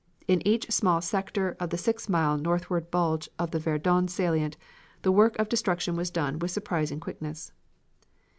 In 0.27 0.41
each 0.47 0.71
small 0.71 0.99
sector 0.99 1.55
of 1.59 1.69
the 1.69 1.77
six 1.77 2.09
mile 2.09 2.35
northward 2.35 2.89
bulge 2.89 3.29
of 3.37 3.51
the 3.51 3.59
Verdun 3.59 4.07
salient 4.07 4.57
the 5.03 5.11
work 5.11 5.37
of 5.37 5.47
destruction 5.47 5.95
was 5.95 6.09
done 6.09 6.39
with 6.39 6.49
surprising 6.49 6.99
quickness. 6.99 7.51